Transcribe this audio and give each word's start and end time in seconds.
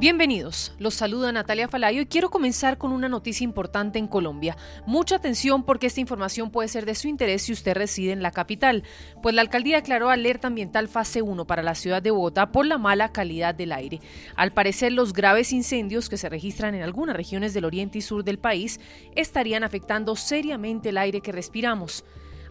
Bienvenidos, 0.00 0.72
los 0.78 0.94
saluda 0.94 1.30
Natalia 1.30 1.68
Falayo 1.68 2.00
y 2.00 2.06
quiero 2.06 2.30
comenzar 2.30 2.78
con 2.78 2.90
una 2.90 3.10
noticia 3.10 3.44
importante 3.44 3.98
en 3.98 4.08
Colombia. 4.08 4.56
Mucha 4.86 5.16
atención 5.16 5.62
porque 5.62 5.88
esta 5.88 6.00
información 6.00 6.50
puede 6.50 6.68
ser 6.68 6.86
de 6.86 6.94
su 6.94 7.06
interés 7.06 7.42
si 7.42 7.52
usted 7.52 7.74
reside 7.74 8.12
en 8.12 8.22
la 8.22 8.30
capital, 8.30 8.82
pues 9.22 9.34
la 9.34 9.42
alcaldía 9.42 9.76
declaró 9.76 10.08
alerta 10.08 10.46
ambiental 10.46 10.88
fase 10.88 11.20
1 11.20 11.46
para 11.46 11.62
la 11.62 11.74
ciudad 11.74 12.00
de 12.00 12.12
Bogotá 12.12 12.50
por 12.50 12.64
la 12.64 12.78
mala 12.78 13.12
calidad 13.12 13.54
del 13.54 13.72
aire. 13.72 14.00
Al 14.36 14.54
parecer, 14.54 14.92
los 14.92 15.12
graves 15.12 15.52
incendios 15.52 16.08
que 16.08 16.16
se 16.16 16.30
registran 16.30 16.74
en 16.74 16.82
algunas 16.82 17.14
regiones 17.14 17.52
del 17.52 17.66
oriente 17.66 17.98
y 17.98 18.00
sur 18.00 18.24
del 18.24 18.38
país 18.38 18.80
estarían 19.16 19.64
afectando 19.64 20.16
seriamente 20.16 20.88
el 20.88 20.96
aire 20.96 21.20
que 21.20 21.30
respiramos. 21.30 22.06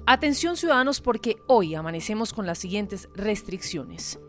Atención 0.06 0.56
ciudadanos 0.56 1.02
porque 1.02 1.38
hoy 1.47 1.74
amanecemos 1.74 2.32
con 2.32 2.46
las 2.46 2.60
siguientes 2.60 3.10
restricciones. 3.16 4.20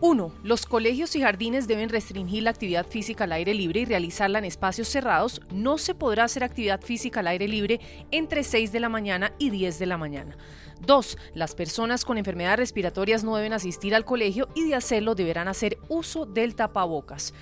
1. 0.00 0.32
Los 0.42 0.66
colegios 0.66 1.14
y 1.16 1.22
jardines 1.22 1.66
deben 1.66 1.88
restringir 1.88 2.42
la 2.42 2.50
actividad 2.50 2.86
física 2.86 3.24
al 3.24 3.32
aire 3.32 3.54
libre 3.54 3.80
y 3.80 3.84
realizarla 3.84 4.38
en 4.38 4.44
espacios 4.44 4.88
cerrados. 4.88 5.40
No 5.52 5.78
se 5.78 5.94
podrá 5.94 6.24
hacer 6.24 6.44
actividad 6.44 6.80
física 6.80 7.20
al 7.20 7.28
aire 7.28 7.48
libre 7.48 7.80
entre 8.10 8.44
6 8.44 8.72
de 8.72 8.80
la 8.80 8.88
mañana 8.88 9.32
y 9.38 9.50
10 9.50 9.78
de 9.78 9.86
la 9.86 9.96
mañana. 9.96 10.36
2. 10.86 11.18
Las 11.34 11.54
personas 11.54 12.04
con 12.04 12.18
enfermedades 12.18 12.58
respiratorias 12.58 13.24
no 13.24 13.36
deben 13.36 13.52
asistir 13.52 13.94
al 13.94 14.04
colegio 14.04 14.48
y 14.54 14.68
de 14.68 14.74
hacerlo 14.74 15.14
deberán 15.14 15.48
hacer 15.48 15.78
uso 15.88 16.26
del 16.26 16.54
tapabocas. 16.54 17.32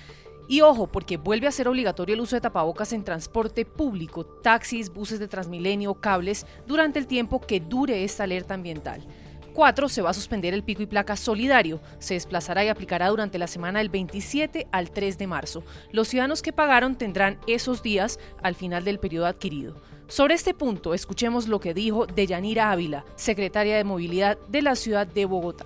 Y 0.47 0.61
ojo, 0.61 0.87
porque 0.87 1.17
vuelve 1.17 1.47
a 1.47 1.51
ser 1.51 1.67
obligatorio 1.67 2.15
el 2.15 2.21
uso 2.21 2.35
de 2.35 2.41
tapabocas 2.41 2.93
en 2.93 3.03
transporte 3.03 3.65
público, 3.65 4.25
taxis, 4.25 4.91
buses 4.91 5.19
de 5.19 5.27
Transmilenio, 5.27 5.93
cables, 5.95 6.45
durante 6.67 6.99
el 6.99 7.07
tiempo 7.07 7.39
que 7.39 7.61
dure 7.61 8.03
esta 8.03 8.25
alerta 8.25 8.53
ambiental. 8.53 9.05
4. 9.53 9.89
Se 9.89 10.01
va 10.01 10.09
a 10.09 10.13
suspender 10.13 10.53
el 10.53 10.63
pico 10.63 10.81
y 10.81 10.87
placa 10.87 11.15
solidario. 11.15 11.79
Se 11.99 12.15
desplazará 12.15 12.65
y 12.65 12.69
aplicará 12.69 13.09
durante 13.09 13.37
la 13.37 13.47
semana 13.47 13.79
del 13.79 13.89
27 13.89 14.67
al 14.71 14.91
3 14.91 15.17
de 15.17 15.27
marzo. 15.27 15.63
Los 15.91 16.09
ciudadanos 16.09 16.41
que 16.41 16.53
pagaron 16.53 16.97
tendrán 16.97 17.39
esos 17.47 17.83
días 17.83 18.19
al 18.41 18.55
final 18.55 18.83
del 18.83 18.99
periodo 18.99 19.27
adquirido. 19.27 19.75
Sobre 20.07 20.35
este 20.35 20.53
punto, 20.53 20.93
escuchemos 20.93 21.47
lo 21.47 21.59
que 21.59 21.73
dijo 21.73 22.05
Deyanira 22.05 22.71
Ávila, 22.71 23.05
secretaria 23.15 23.77
de 23.77 23.83
Movilidad 23.83 24.37
de 24.49 24.61
la 24.61 24.75
ciudad 24.75 25.07
de 25.07 25.25
Bogotá. 25.25 25.65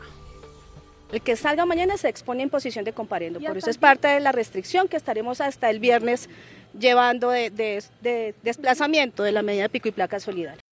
El 1.11 1.21
que 1.21 1.35
salga 1.35 1.65
mañana 1.65 1.97
se 1.97 2.09
expone 2.09 2.43
en 2.43 2.49
posición 2.49 2.83
de 2.83 2.93
comparendo. 2.93 3.39
Por 3.39 3.57
eso 3.57 3.69
es 3.69 3.77
parte 3.77 4.07
de 4.07 4.19
la 4.19 4.31
restricción 4.31 4.87
que 4.87 4.97
estaremos 4.97 5.41
hasta 5.41 5.69
el 5.69 5.79
viernes 5.79 6.29
llevando 6.77 7.29
de, 7.29 7.49
de 7.49 8.35
desplazamiento 8.43 9.23
de 9.23 9.31
la 9.31 9.41
medida 9.41 9.63
de 9.63 9.69
pico 9.69 9.87
y 9.87 9.91
placa 9.91 10.19
solidaria. 10.19 10.66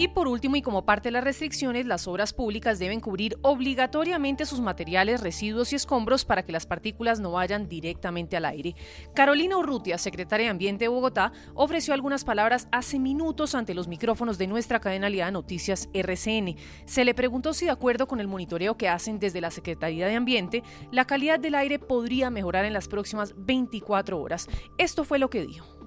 Y 0.00 0.08
por 0.08 0.28
último, 0.28 0.56
y 0.56 0.62
como 0.62 0.86
parte 0.86 1.08
de 1.08 1.12
las 1.12 1.24
restricciones, 1.24 1.84
las 1.84 2.08
obras 2.08 2.32
públicas 2.32 2.78
deben 2.78 3.00
cubrir 3.00 3.36
obligatoriamente 3.42 4.46
sus 4.46 4.58
materiales, 4.58 5.20
residuos 5.20 5.74
y 5.74 5.76
escombros 5.76 6.24
para 6.24 6.42
que 6.42 6.52
las 6.52 6.64
partículas 6.64 7.20
no 7.20 7.32
vayan 7.32 7.68
directamente 7.68 8.34
al 8.38 8.46
aire. 8.46 8.74
Carolina 9.14 9.58
Urrutia, 9.58 9.98
secretaria 9.98 10.46
de 10.46 10.52
Ambiente 10.52 10.86
de 10.86 10.88
Bogotá, 10.88 11.32
ofreció 11.52 11.92
algunas 11.92 12.24
palabras 12.24 12.66
hace 12.72 12.98
minutos 12.98 13.54
ante 13.54 13.74
los 13.74 13.88
micrófonos 13.88 14.38
de 14.38 14.46
nuestra 14.46 14.80
cadena 14.80 15.08
aliada 15.08 15.32
Noticias 15.32 15.90
RCN. 15.92 16.56
Se 16.86 17.04
le 17.04 17.12
preguntó 17.12 17.52
si 17.52 17.66
de 17.66 17.72
acuerdo 17.72 18.08
con 18.08 18.20
el 18.20 18.26
monitoreo 18.26 18.78
que 18.78 18.88
hacen 18.88 19.18
desde 19.18 19.42
la 19.42 19.50
Secretaría 19.50 20.06
de 20.06 20.16
Ambiente, 20.16 20.62
la 20.90 21.04
calidad 21.04 21.38
del 21.38 21.56
aire 21.56 21.78
podría 21.78 22.30
mejorar 22.30 22.64
en 22.64 22.72
las 22.72 22.88
próximas 22.88 23.34
24 23.36 24.18
horas. 24.18 24.48
Esto 24.78 25.04
fue 25.04 25.18
lo 25.18 25.28
que 25.28 25.44
dijo. 25.46 25.79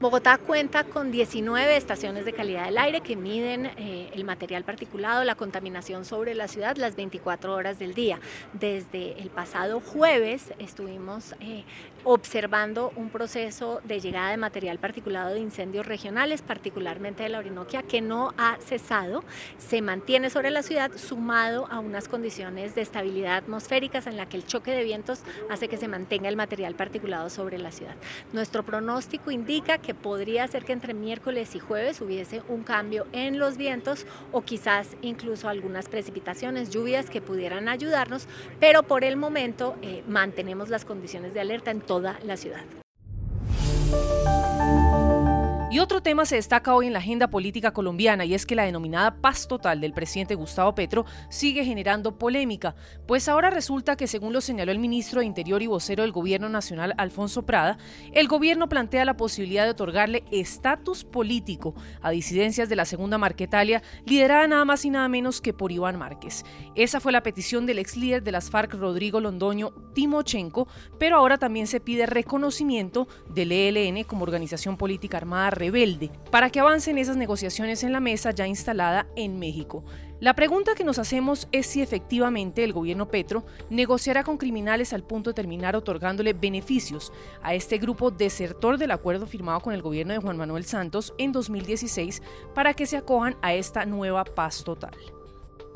Bogotá 0.00 0.38
cuenta 0.38 0.84
con 0.84 1.10
19 1.10 1.76
estaciones 1.76 2.24
de 2.24 2.32
calidad 2.32 2.66
del 2.66 2.78
aire 2.78 3.00
que 3.00 3.16
miden 3.16 3.66
eh, 3.66 4.08
el 4.14 4.22
material 4.22 4.62
particulado, 4.62 5.24
la 5.24 5.34
contaminación 5.34 6.04
sobre 6.04 6.36
la 6.36 6.46
ciudad 6.46 6.76
las 6.76 6.94
24 6.94 7.52
horas 7.52 7.80
del 7.80 7.94
día. 7.94 8.20
Desde 8.52 9.20
el 9.20 9.28
pasado 9.30 9.80
jueves 9.80 10.52
estuvimos 10.60 11.34
eh, 11.40 11.64
observando 12.04 12.92
un 12.96 13.10
proceso 13.10 13.80
de 13.84 14.00
llegada 14.00 14.30
de 14.30 14.36
material 14.36 14.78
particulado 14.78 15.34
de 15.34 15.40
incendios 15.40 15.86
regionales, 15.86 16.42
particularmente 16.42 17.22
de 17.22 17.28
la 17.28 17.38
Orinoquia, 17.38 17.82
que 17.82 18.00
no 18.00 18.32
ha 18.36 18.56
cesado, 18.60 19.24
se 19.58 19.82
mantiene 19.82 20.30
sobre 20.30 20.50
la 20.50 20.62
ciudad 20.62 20.90
sumado 20.96 21.66
a 21.70 21.80
unas 21.80 22.08
condiciones 22.08 22.74
de 22.74 22.82
estabilidad 22.82 23.36
atmosféricas 23.36 24.06
en 24.06 24.16
la 24.16 24.28
que 24.28 24.36
el 24.36 24.46
choque 24.46 24.70
de 24.70 24.84
vientos 24.84 25.20
hace 25.50 25.68
que 25.68 25.76
se 25.76 25.88
mantenga 25.88 26.28
el 26.28 26.36
material 26.36 26.74
particulado 26.74 27.30
sobre 27.30 27.58
la 27.58 27.72
ciudad. 27.72 27.96
Nuestro 28.32 28.62
pronóstico 28.64 29.30
indica 29.30 29.78
que 29.78 29.94
podría 29.94 30.46
ser 30.48 30.64
que 30.64 30.72
entre 30.72 30.94
miércoles 30.94 31.54
y 31.54 31.58
jueves 31.58 32.00
hubiese 32.00 32.42
un 32.48 32.62
cambio 32.62 33.06
en 33.12 33.38
los 33.38 33.56
vientos 33.56 34.06
o 34.32 34.42
quizás 34.42 34.96
incluso 35.02 35.48
algunas 35.48 35.88
precipitaciones, 35.88 36.70
lluvias 36.70 37.10
que 37.10 37.20
pudieran 37.20 37.68
ayudarnos, 37.68 38.26
pero 38.60 38.82
por 38.82 39.04
el 39.04 39.16
momento 39.16 39.76
eh, 39.82 40.02
mantenemos 40.06 40.68
las 40.68 40.84
condiciones 40.84 41.34
de 41.34 41.40
alerta 41.40 41.70
en 41.70 41.80
toda 41.88 42.20
la 42.24 42.36
ciudad. 42.36 42.60
Y 45.70 45.80
otro 45.80 46.00
tema 46.00 46.24
se 46.24 46.36
destaca 46.36 46.74
hoy 46.74 46.86
en 46.86 46.94
la 46.94 47.00
agenda 47.00 47.28
política 47.28 47.72
colombiana 47.72 48.24
y 48.24 48.32
es 48.32 48.46
que 48.46 48.54
la 48.54 48.64
denominada 48.64 49.20
paz 49.20 49.46
total 49.46 49.82
del 49.82 49.92
presidente 49.92 50.34
Gustavo 50.34 50.74
Petro 50.74 51.04
sigue 51.28 51.62
generando 51.62 52.16
polémica, 52.16 52.74
pues 53.06 53.28
ahora 53.28 53.50
resulta 53.50 53.94
que 53.94 54.06
según 54.06 54.32
lo 54.32 54.40
señaló 54.40 54.72
el 54.72 54.78
ministro 54.78 55.20
de 55.20 55.26
Interior 55.26 55.60
y 55.60 55.66
vocero 55.66 56.04
del 56.04 56.12
Gobierno 56.12 56.48
Nacional 56.48 56.94
Alfonso 56.96 57.44
Prada, 57.44 57.76
el 58.14 58.28
gobierno 58.28 58.70
plantea 58.70 59.04
la 59.04 59.18
posibilidad 59.18 59.64
de 59.64 59.72
otorgarle 59.72 60.24
estatus 60.32 61.04
político 61.04 61.74
a 62.00 62.12
disidencias 62.12 62.70
de 62.70 62.76
la 62.76 62.86
Segunda 62.86 63.18
Marquetalia, 63.18 63.82
liderada 64.06 64.48
nada 64.48 64.64
más 64.64 64.86
y 64.86 64.90
nada 64.90 65.08
menos 65.10 65.42
que 65.42 65.52
por 65.52 65.70
Iván 65.70 65.98
Márquez. 65.98 66.46
Esa 66.76 66.98
fue 66.98 67.12
la 67.12 67.22
petición 67.22 67.66
del 67.66 67.78
ex 67.78 67.94
líder 67.94 68.22
de 68.22 68.32
las 68.32 68.48
FARC, 68.48 68.72
Rodrigo 68.72 69.20
Londoño 69.20 69.74
Timochenko, 69.94 70.66
pero 70.98 71.16
ahora 71.16 71.36
también 71.36 71.66
se 71.66 71.80
pide 71.80 72.06
reconocimiento 72.06 73.06
del 73.28 73.52
ELN 73.52 74.04
como 74.04 74.22
organización 74.22 74.78
política 74.78 75.18
armada 75.18 75.57
rebelde 75.58 76.10
para 76.30 76.50
que 76.50 76.60
avancen 76.60 76.98
esas 76.98 77.16
negociaciones 77.16 77.82
en 77.82 77.92
la 77.92 78.00
mesa 78.00 78.30
ya 78.30 78.46
instalada 78.46 79.06
en 79.16 79.38
México. 79.38 79.84
La 80.20 80.34
pregunta 80.34 80.74
que 80.74 80.82
nos 80.82 80.98
hacemos 80.98 81.46
es 81.52 81.66
si 81.66 81.80
efectivamente 81.80 82.64
el 82.64 82.72
gobierno 82.72 83.08
Petro 83.08 83.44
negociará 83.70 84.24
con 84.24 84.36
criminales 84.36 84.92
al 84.92 85.04
punto 85.04 85.30
de 85.30 85.34
terminar 85.34 85.76
otorgándole 85.76 86.32
beneficios 86.32 87.12
a 87.40 87.54
este 87.54 87.78
grupo 87.78 88.10
desertor 88.10 88.78
del 88.78 88.90
acuerdo 88.90 89.26
firmado 89.26 89.60
con 89.60 89.74
el 89.74 89.82
gobierno 89.82 90.14
de 90.14 90.18
Juan 90.18 90.36
Manuel 90.36 90.64
Santos 90.64 91.14
en 91.18 91.30
2016 91.30 92.22
para 92.54 92.74
que 92.74 92.86
se 92.86 92.96
acojan 92.96 93.36
a 93.42 93.54
esta 93.54 93.86
nueva 93.86 94.24
paz 94.24 94.64
total. 94.64 95.17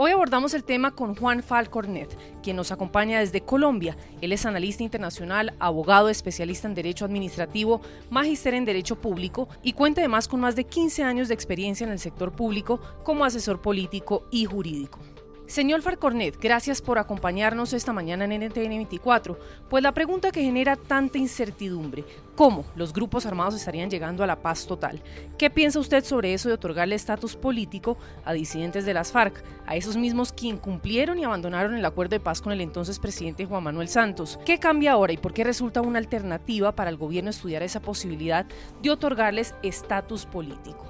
Hoy 0.05 0.11
abordamos 0.11 0.53
el 0.53 0.65
tema 0.65 0.97
con 0.97 1.15
Juan 1.15 1.45
Falcornet, 1.45 2.19
quien 2.43 2.57
nos 2.57 2.73
acompaña 2.73 3.21
desde 3.21 3.43
Colombia. 3.43 3.97
Él 4.21 4.33
es 4.33 4.45
analista 4.45 4.83
internacional, 4.83 5.55
abogado, 5.61 6.09
especialista 6.09 6.67
en 6.67 6.75
Derecho 6.75 7.05
Administrativo, 7.05 7.81
magíster 8.11 8.55
en 8.55 8.65
Derecho 8.65 9.01
Público 9.01 9.49
y 9.63 9.75
cuenta 9.75 10.01
además 10.01 10.27
con 10.27 10.41
más 10.41 10.57
de 10.57 10.65
15 10.65 11.05
años 11.05 11.29
de 11.29 11.35
experiencia 11.35 11.87
en 11.87 11.93
el 11.93 12.01
sector 12.01 12.33
público 12.33 12.81
como 13.05 13.25
asesor 13.25 13.63
político 13.63 14.27
y 14.33 14.45
jurídico. 14.45 14.99
Señor 15.47 15.83
Farcornet, 15.83 16.41
gracias 16.41 16.81
por 16.81 16.99
acompañarnos 16.99 17.73
esta 17.73 17.93
mañana 17.93 18.25
en 18.25 18.49
NTN 18.49 18.69
24. 18.69 19.39
Pues 19.69 19.83
la 19.83 19.93
pregunta 19.93 20.31
que 20.31 20.43
genera 20.43 20.77
tanta 20.77 21.19
incertidumbre, 21.19 22.05
¿cómo 22.37 22.65
los 22.75 22.93
grupos 22.93 23.27
armados 23.27 23.57
estarían 23.57 23.91
llegando 23.91 24.25
a 24.25 24.27
la 24.27 24.37
paz 24.37 24.67
total? 24.67 25.03
¿Qué 25.37 25.51
piensa 25.51 25.79
usted 25.79 26.05
sobre 26.05 26.33
eso 26.33 26.49
de 26.49 26.55
otorgarle 26.55 26.95
estatus 26.95 27.37
político 27.37 27.99
a 28.25 28.33
disidentes 28.33 28.87
de 28.87 28.95
las 28.95 29.13
FARC, 29.13 29.43
a 29.67 29.77
esos 29.77 29.97
mismos 29.97 30.33
que 30.33 30.47
incumplieron 30.47 31.19
y 31.19 31.25
abandonaron 31.25 31.75
el 31.75 31.85
acuerdo 31.85 32.11
de 32.11 32.21
paz 32.21 32.41
con 32.41 32.53
el 32.53 32.61
entonces 32.61 32.99
presidente 32.99 33.45
Juan 33.45 33.65
Manuel 33.65 33.89
Santos? 33.89 34.39
¿Qué 34.47 34.59
cambia 34.59 34.93
ahora 34.93 35.13
y 35.13 35.19
por 35.19 35.35
qué 35.35 35.45
resulta 35.45 35.83
una 35.83 35.99
alternativa 35.99 36.73
para 36.73 36.89
el 36.89 36.97
gobierno 36.97 37.29
estudiar 37.29 37.63
esa 37.63 37.81
posibilidad 37.81 38.47
de 38.81 38.91
otorgarles 38.91 39.55
estatus 39.63 40.25
político? 40.25 40.87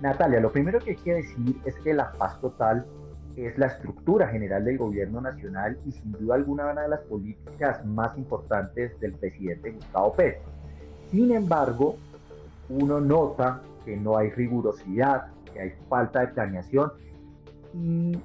Natalia, 0.00 0.40
lo 0.40 0.52
primero 0.52 0.78
que 0.78 0.90
hay 0.90 0.96
que 0.96 1.14
decir 1.14 1.56
es 1.64 1.74
que 1.76 1.94
la 1.94 2.12
paz 2.12 2.40
total 2.40 2.86
es 3.36 3.56
la 3.58 3.66
estructura 3.66 4.28
general 4.28 4.64
del 4.64 4.78
gobierno 4.78 5.20
nacional 5.20 5.78
y 5.86 5.92
sin 5.92 6.12
duda 6.12 6.34
alguna 6.34 6.70
una 6.70 6.82
de 6.82 6.88
las 6.88 7.00
políticas 7.00 7.84
más 7.84 8.16
importantes 8.18 8.98
del 9.00 9.14
presidente 9.14 9.70
Gustavo 9.70 10.14
Petro. 10.14 10.42
Sin 11.10 11.32
embargo, 11.32 11.96
uno 12.68 13.00
nota 13.00 13.62
que 13.84 13.96
no 13.96 14.16
hay 14.16 14.30
rigurosidad, 14.30 15.28
que 15.52 15.60
hay 15.60 15.72
falta 15.88 16.20
de 16.20 16.28
planeación 16.28 16.92
y 17.74 18.18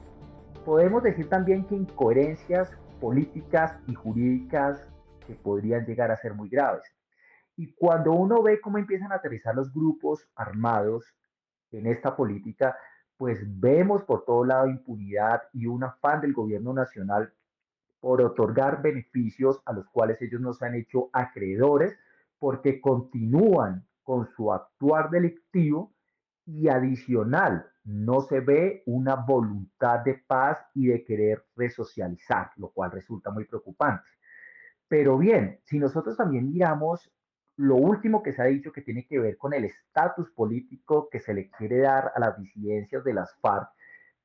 podemos 0.66 1.04
decir 1.04 1.30
también 1.30 1.66
que 1.66 1.76
incoherencias 1.76 2.70
políticas 3.00 3.78
y 3.88 3.94
jurídicas 3.94 4.86
que 5.26 5.36
podrían 5.36 5.86
llegar 5.86 6.12
a 6.12 6.18
ser 6.18 6.34
muy 6.34 6.50
graves. 6.50 6.84
Y 7.56 7.74
cuando 7.74 8.12
uno 8.12 8.44
ve 8.44 8.60
cómo 8.62 8.78
empiezan 8.78 9.12
a 9.12 9.16
aterrizar 9.16 9.56
los 9.56 9.74
grupos 9.74 10.28
armados 10.36 11.06
en 11.72 11.88
esta 11.88 12.16
política, 12.16 12.78
pues 13.18 13.40
vemos 13.60 14.04
por 14.04 14.26
todo 14.26 14.46
lado 14.46 14.68
impunidad 14.68 15.42
y 15.54 15.66
un 15.66 15.84
afán 15.84 16.22
del 16.22 16.34
gobierno 16.34 16.74
nacional 16.74 17.34
por 18.00 18.22
otorgar 18.22 18.82
beneficios 18.82 19.62
a 19.66 19.74
los 19.74 19.88
cuales 19.90 20.22
ellos 20.22 20.40
nos 20.40 20.62
han 20.62 20.76
hecho 20.76 21.10
acreedores 21.14 21.98
porque 22.38 22.80
continúan 22.80 23.86
con 24.04 24.28
su 24.36 24.54
actuar 24.54 25.10
delictivo 25.10 25.94
y 26.46 26.70
adicional 26.70 27.66
no 27.88 28.22
se 28.22 28.42
ve 28.42 28.84
una 28.86 29.16
voluntad 29.16 30.00
de 30.00 30.16
paz 30.16 30.58
y 30.74 30.88
de 30.88 31.06
querer 31.06 31.46
resocializar, 31.56 32.52
lo 32.58 32.70
cual 32.70 32.92
resulta 32.92 33.32
muy 33.32 33.46
preocupante. 33.46 34.08
Pero 34.90 35.18
bien, 35.18 35.60
si 35.64 35.80
nosotros 35.80 36.18
también 36.18 36.52
miramos 36.52 37.10
lo 37.58 37.76
último 37.76 38.22
que 38.22 38.34
se 38.34 38.42
ha 38.42 38.46
dicho 38.46 38.72
que 38.72 38.82
tiene 38.82 39.06
que 39.08 39.20
ver 39.20 39.38
con 39.38 39.54
el 39.54 39.66
estatus 39.66 40.30
político 40.32 41.10
que 41.10 41.20
se 41.20 41.34
le 41.34 41.50
quiere 41.50 41.80
dar 41.80 42.12
a 42.16 42.20
las 42.20 42.38
disidencias 42.38 43.04
de 43.04 43.14
las 43.14 43.36
FARC, 43.42 43.70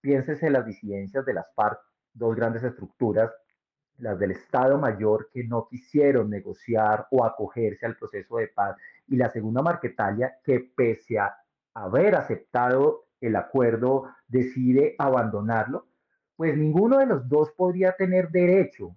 piénsese 0.00 0.50
las 0.50 0.66
disidencias 0.66 1.24
de 1.24 1.32
las 1.34 1.46
FARC, 1.54 1.80
dos 2.12 2.36
grandes 2.36 2.62
estructuras, 2.62 3.32
las 3.98 4.18
del 4.18 4.32
Estado 4.32 4.78
Mayor 4.78 5.30
que 5.32 5.44
no 5.44 5.66
quisieron 5.66 6.28
negociar 6.28 7.06
o 7.10 7.24
acogerse 7.24 7.86
al 7.86 7.96
proceso 7.96 8.36
de 8.36 8.48
paz, 8.48 8.76
y 9.08 9.16
la 9.16 9.30
segunda 9.30 9.62
Marquetalia 9.62 10.38
que 10.44 10.60
pese 10.76 11.18
a 11.18 11.34
haber 11.72 12.14
aceptado 12.16 13.06
el 13.20 13.36
acuerdo 13.36 14.10
decide 14.28 14.94
abandonarlo, 14.98 15.86
pues 16.36 16.56
ninguno 16.56 16.98
de 16.98 17.06
los 17.06 17.28
dos 17.28 17.50
podría 17.52 17.92
tener 17.92 18.30
derecho 18.30 18.94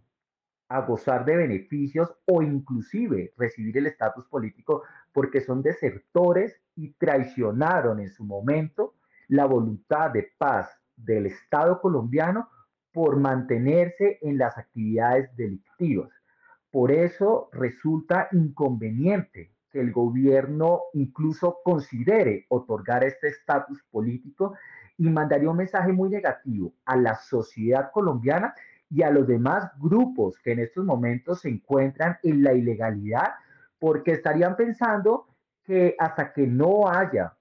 a 0.68 0.82
gozar 0.82 1.26
de 1.26 1.36
beneficios 1.36 2.14
o 2.26 2.42
inclusive 2.42 3.34
recibir 3.38 3.78
el 3.78 3.88
estatus 3.88 4.26
político 4.26 4.84
porque 5.14 5.42
son 5.42 5.62
desertores 5.62 6.60
y 6.76 6.94
traicionaron 6.94 8.00
en 8.00 8.10
su 8.10 8.24
momento 8.24 8.96
la 9.28 9.46
voluntad 9.46 10.12
de 10.12 10.32
paz 10.38 10.70
del 10.96 11.28
Estado 11.28 11.80
colombiano 11.82 12.50
por 12.92 13.20
mantenerse 13.20 14.20
en 14.22 14.38
las 14.38 14.58
actividades 14.58 15.36
delictivas. 15.36 16.10
Por 16.72 16.92
eso 16.92 17.50
resulta 17.52 18.28
inconveniente 18.32 19.52
que 19.70 19.82
el 19.82 19.92
gobierno 19.92 20.84
incluso 20.94 21.58
considere 21.64 22.46
otorgar 22.50 23.04
este 23.04 23.28
estatus 23.28 23.84
político 23.92 24.56
y 24.98 25.10
mandaría 25.10 25.50
un 25.50 25.58
mensaje 25.58 25.92
muy 25.92 26.10
negativo 26.10 26.74
a 26.86 26.96
la 26.96 27.16
sociedad 27.16 27.92
colombiana 27.92 28.54
y 28.96 29.04
a 29.04 29.12
los 29.12 29.28
demás 29.28 29.70
grupos 29.78 30.40
que 30.40 30.54
en 30.54 30.60
estos 30.60 30.86
momentos 30.86 31.42
se 31.42 31.50
encuentran 31.50 32.18
en 32.24 32.42
la 32.42 32.54
ilegalidad, 32.54 33.34
porque 33.78 34.14
estarían 34.14 34.56
pensando 34.56 35.28
que 35.66 35.98
hasta 36.00 36.32
que 36.32 36.48
no 36.48 36.88
haya 36.88 37.34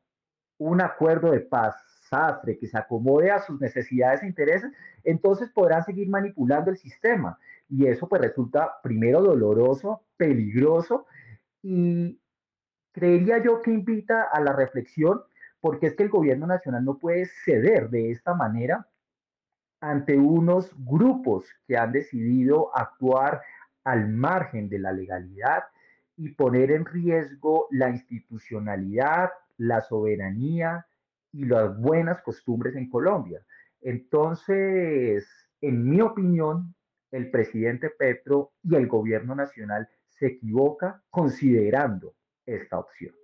un 0.59 0.81
acuerdo 0.81 1.31
de 1.31 1.39
paz 1.39 1.77
sastre 2.11 2.59
que 2.59 2.67
se 2.67 2.77
acomode 2.77 3.31
a 3.31 3.39
sus 3.39 3.61
necesidades 3.61 4.25
e 4.25 4.27
intereses, 4.27 4.73
entonces 5.05 5.49
podrán 5.51 5.85
seguir 5.85 6.09
manipulando 6.09 6.73
el 6.73 6.77
sistema. 6.77 7.39
Y 7.69 7.87
eso 7.87 8.09
pues 8.09 8.21
resulta 8.21 8.73
primero 8.83 9.23
doloroso, 9.23 10.03
peligroso 10.17 11.07
y 11.63 12.21
creería 12.91 13.41
yo 13.41 13.63
que 13.63 13.71
invita 13.71 14.25
a 14.25 14.41
la 14.41 14.53
reflexión 14.53 15.23
porque 15.61 15.87
es 15.87 15.95
que 15.95 16.03
el 16.03 16.09
gobierno 16.11 16.49
nacional 16.49 16.85
no 16.85 16.99
puede 16.99 17.27
ceder 17.45 17.91
de 17.91 18.11
esta 18.11 18.35
manera 18.35 18.89
ante 19.85 20.17
unos 20.17 20.73
grupos 20.79 21.45
que 21.67 21.77
han 21.77 21.93
decidido 21.93 22.75
actuar 22.75 23.43
al 23.85 24.09
margen 24.09 24.71
de 24.71 24.79
la 24.79 24.93
legalidad 24.93 25.65
y 26.17 26.31
poner 26.31 26.71
en 26.71 26.87
riesgo 26.87 27.67
la 27.71 27.91
institucionalidad, 27.91 29.31
la 29.59 29.83
soberanía 29.83 30.87
y 31.33 31.45
las 31.45 31.79
buenas 31.79 32.23
costumbres 32.23 32.75
en 32.77 32.89
Colombia. 32.89 33.45
Entonces, 33.83 35.29
en 35.61 35.87
mi 35.87 36.01
opinión, 36.01 36.75
el 37.11 37.31
presidente 37.31 37.91
Petro 37.91 38.53
y 38.63 38.77
el 38.77 38.87
gobierno 38.87 39.35
nacional 39.35 39.87
se 40.09 40.29
equivoca 40.29 41.03
considerando 41.11 42.15
esta 42.47 42.79
opción. 42.79 43.15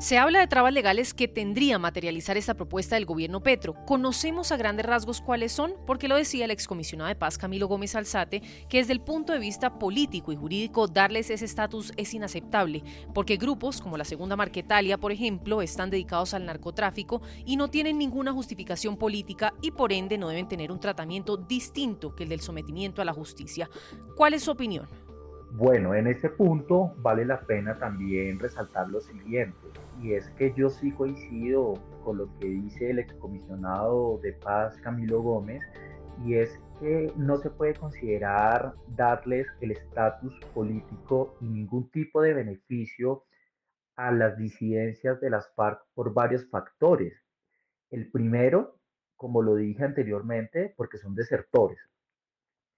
Se 0.00 0.16
habla 0.16 0.38
de 0.38 0.46
trabas 0.46 0.72
legales 0.72 1.12
que 1.12 1.26
tendría 1.26 1.76
materializar 1.76 2.36
esta 2.36 2.54
propuesta 2.54 2.94
del 2.94 3.04
gobierno 3.04 3.42
Petro. 3.42 3.74
¿Conocemos 3.84 4.52
a 4.52 4.56
grandes 4.56 4.86
rasgos 4.86 5.20
cuáles 5.20 5.50
son? 5.50 5.74
Porque 5.88 6.06
lo 6.06 6.14
decía 6.14 6.44
el 6.44 6.52
excomisionado 6.52 7.08
de 7.08 7.16
paz 7.16 7.36
Camilo 7.36 7.66
Gómez 7.66 7.96
Alzate, 7.96 8.40
que 8.68 8.78
desde 8.78 8.92
el 8.92 9.00
punto 9.00 9.32
de 9.32 9.40
vista 9.40 9.76
político 9.80 10.30
y 10.30 10.36
jurídico 10.36 10.86
darles 10.86 11.30
ese 11.30 11.46
estatus 11.46 11.92
es 11.96 12.14
inaceptable, 12.14 12.84
porque 13.12 13.38
grupos 13.38 13.80
como 13.80 13.98
la 13.98 14.04
Segunda 14.04 14.36
Marquetalia, 14.36 14.98
por 14.98 15.10
ejemplo, 15.10 15.62
están 15.62 15.90
dedicados 15.90 16.32
al 16.32 16.46
narcotráfico 16.46 17.20
y 17.44 17.56
no 17.56 17.68
tienen 17.68 17.98
ninguna 17.98 18.32
justificación 18.32 18.98
política 18.98 19.52
y 19.62 19.72
por 19.72 19.92
ende 19.92 20.16
no 20.16 20.28
deben 20.28 20.46
tener 20.46 20.70
un 20.70 20.78
tratamiento 20.78 21.36
distinto 21.36 22.14
que 22.14 22.22
el 22.22 22.28
del 22.28 22.40
sometimiento 22.40 23.02
a 23.02 23.04
la 23.04 23.12
justicia. 23.12 23.68
¿Cuál 24.14 24.34
es 24.34 24.44
su 24.44 24.52
opinión? 24.52 25.07
Bueno, 25.52 25.94
en 25.94 26.06
este 26.06 26.28
punto 26.28 26.94
vale 26.98 27.24
la 27.24 27.40
pena 27.40 27.78
también 27.78 28.38
resaltar 28.38 28.88
lo 28.90 29.00
siguiente, 29.00 29.58
y 30.00 30.12
es 30.12 30.28
que 30.30 30.52
yo 30.54 30.68
sí 30.68 30.92
coincido 30.92 31.74
con 32.04 32.18
lo 32.18 32.38
que 32.38 32.46
dice 32.46 32.90
el 32.90 32.98
excomisionado 32.98 34.18
de 34.18 34.34
paz 34.34 34.76
Camilo 34.82 35.22
Gómez, 35.22 35.62
y 36.24 36.34
es 36.34 36.60
que 36.80 37.12
no 37.16 37.38
se 37.38 37.50
puede 37.50 37.74
considerar 37.74 38.74
darles 38.88 39.46
el 39.60 39.72
estatus 39.72 40.38
político 40.54 41.36
y 41.40 41.48
ningún 41.48 41.90
tipo 41.90 42.20
de 42.20 42.34
beneficio 42.34 43.24
a 43.96 44.12
las 44.12 44.36
disidencias 44.36 45.20
de 45.20 45.30
las 45.30 45.52
FARC 45.54 45.80
por 45.94 46.12
varios 46.12 46.48
factores. 46.50 47.14
El 47.90 48.10
primero, 48.10 48.78
como 49.16 49.42
lo 49.42 49.56
dije 49.56 49.82
anteriormente, 49.84 50.72
porque 50.76 50.98
son 50.98 51.14
desertores. 51.14 51.78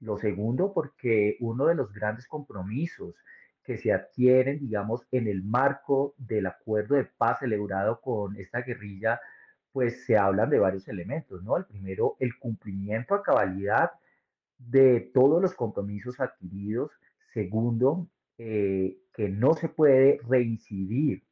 Lo 0.00 0.19
segundo, 0.19 0.73
porque 0.73 1.37
uno 1.41 1.67
de 1.67 1.75
los 1.75 1.93
grandes 1.93 2.26
compromisos 2.26 3.14
que 3.62 3.76
se 3.76 3.93
adquieren, 3.93 4.58
digamos, 4.58 5.06
en 5.12 5.29
el 5.29 5.43
marco 5.43 6.14
del 6.17 6.47
acuerdo 6.47 6.97
de 6.97 7.05
paz 7.05 7.41
celebrado 7.41 8.00
con 8.00 8.37
esta 8.37 8.62
guerrilla, 8.62 9.20
pues 9.73 10.05
se 10.05 10.17
hablan 10.17 10.50
de 10.50 10.58
varios 10.58 10.88
elementos, 10.88 11.43
¿no? 11.44 11.56
El 11.56 11.67
primero, 11.67 12.17
el 12.19 12.38
cumplimiento 12.38 13.14
a 13.14 13.23
cabalidad 13.23 13.91
de 14.58 15.11
todos 15.14 15.41
los 15.41 15.55
compromisos 15.55 16.19
adquiridos. 16.19 16.91
Segundo, 17.32 18.08
eh, 18.38 18.99
que 19.12 19.29
no 19.29 19.55
se 19.55 19.69
puede 19.69 20.19
reincidir 20.26 21.23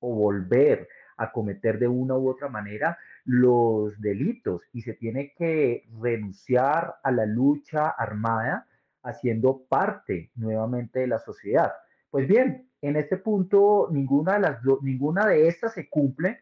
o 0.00 0.14
volver 0.14 0.88
a 1.16 1.30
cometer 1.30 1.78
de 1.78 1.88
una 1.88 2.16
u 2.16 2.28
otra 2.28 2.48
manera 2.48 2.98
los 3.24 4.00
delitos 4.00 4.62
y 4.72 4.82
se 4.82 4.94
tiene 4.94 5.32
que 5.36 5.88
renunciar 6.00 6.96
a 7.02 7.10
la 7.10 7.26
lucha 7.26 7.88
armada 7.88 8.66
haciendo 9.02 9.64
parte 9.68 10.30
nuevamente 10.34 11.00
de 11.00 11.06
la 11.06 11.18
sociedad. 11.18 11.72
Pues 12.10 12.26
bien, 12.26 12.68
en 12.80 12.96
este 12.96 13.16
punto 13.16 13.88
ninguna 13.90 14.34
de, 14.34 14.40
las, 14.40 14.58
ninguna 14.82 15.26
de 15.26 15.48
estas 15.48 15.74
se 15.74 15.88
cumple 15.88 16.40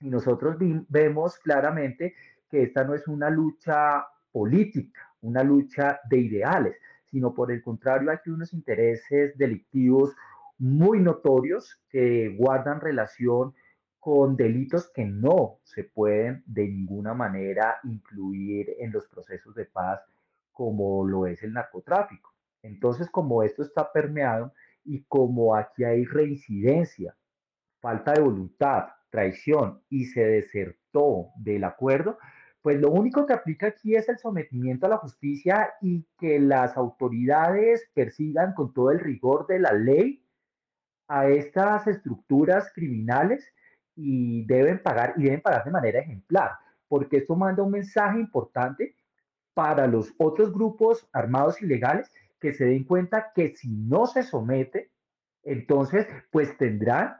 y 0.00 0.08
nosotros 0.08 0.56
vemos 0.88 1.38
claramente 1.38 2.14
que 2.50 2.62
esta 2.62 2.84
no 2.84 2.94
es 2.94 3.06
una 3.08 3.30
lucha 3.30 4.06
política, 4.32 5.12
una 5.20 5.42
lucha 5.42 6.00
de 6.08 6.18
ideales, 6.18 6.76
sino 7.10 7.34
por 7.34 7.50
el 7.50 7.62
contrario 7.62 8.10
hay 8.10 8.18
unos 8.26 8.52
intereses 8.52 9.36
delictivos 9.36 10.14
muy 10.58 11.00
notorios 11.00 11.80
que 11.88 12.34
guardan 12.36 12.80
relación 12.80 13.54
con 14.08 14.36
delitos 14.36 14.90
que 14.94 15.04
no 15.04 15.60
se 15.64 15.84
pueden 15.84 16.42
de 16.46 16.66
ninguna 16.66 17.12
manera 17.12 17.76
incluir 17.84 18.74
en 18.78 18.90
los 18.90 19.06
procesos 19.06 19.54
de 19.54 19.66
paz 19.66 20.00
como 20.50 21.06
lo 21.06 21.26
es 21.26 21.42
el 21.42 21.52
narcotráfico. 21.52 22.32
Entonces, 22.62 23.10
como 23.10 23.42
esto 23.42 23.62
está 23.62 23.92
permeado 23.92 24.54
y 24.82 25.02
como 25.02 25.54
aquí 25.54 25.84
hay 25.84 26.06
reincidencia, 26.06 27.14
falta 27.80 28.14
de 28.14 28.22
voluntad, 28.22 28.86
traición 29.10 29.82
y 29.90 30.06
se 30.06 30.24
desertó 30.24 31.28
del 31.36 31.64
acuerdo, 31.64 32.16
pues 32.62 32.80
lo 32.80 32.90
único 32.90 33.26
que 33.26 33.34
aplica 33.34 33.66
aquí 33.66 33.94
es 33.94 34.08
el 34.08 34.16
sometimiento 34.16 34.86
a 34.86 34.88
la 34.88 34.96
justicia 34.96 35.74
y 35.82 36.06
que 36.18 36.40
las 36.40 36.78
autoridades 36.78 37.86
persigan 37.92 38.54
con 38.54 38.72
todo 38.72 38.90
el 38.90 39.00
rigor 39.00 39.46
de 39.46 39.58
la 39.58 39.72
ley 39.74 40.24
a 41.08 41.28
estas 41.28 41.86
estructuras 41.86 42.72
criminales 42.74 43.46
y 44.00 44.44
deben 44.44 44.80
pagar 44.80 45.14
y 45.16 45.24
deben 45.24 45.40
pagar 45.40 45.64
de 45.64 45.72
manera 45.72 45.98
ejemplar, 45.98 46.52
porque 46.86 47.16
esto 47.16 47.34
manda 47.34 47.64
un 47.64 47.72
mensaje 47.72 48.20
importante 48.20 48.94
para 49.54 49.88
los 49.88 50.14
otros 50.18 50.52
grupos 50.52 51.08
armados 51.12 51.60
ilegales 51.60 52.08
que 52.38 52.54
se 52.54 52.66
den 52.66 52.84
cuenta 52.84 53.32
que 53.34 53.56
si 53.56 53.68
no 53.68 54.06
se 54.06 54.22
somete, 54.22 54.92
entonces 55.42 56.06
pues 56.30 56.56
tendrán 56.56 57.16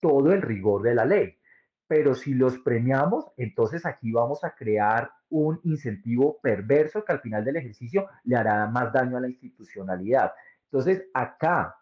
todo 0.00 0.32
el 0.32 0.42
rigor 0.42 0.82
de 0.82 0.96
la 0.96 1.04
ley. 1.04 1.38
Pero 1.86 2.16
si 2.16 2.34
los 2.34 2.58
premiamos, 2.58 3.26
entonces 3.36 3.86
aquí 3.86 4.10
vamos 4.10 4.42
a 4.42 4.56
crear 4.56 5.08
un 5.28 5.60
incentivo 5.62 6.40
perverso 6.42 7.04
que 7.04 7.12
al 7.12 7.20
final 7.20 7.44
del 7.44 7.58
ejercicio 7.58 8.08
le 8.24 8.34
hará 8.34 8.66
más 8.66 8.92
daño 8.92 9.16
a 9.16 9.20
la 9.20 9.28
institucionalidad. 9.28 10.32
Entonces 10.64 11.06
acá 11.14 11.76